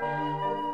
Música 0.00 0.67